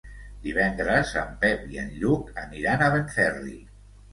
Divendres 0.45 1.11
en 1.25 1.35
Pep 1.45 1.67
i 1.75 1.79
en 1.83 1.93
Lluc 1.99 2.33
aniran 2.47 2.85
a 2.87 2.89
Benferri. 2.99 3.57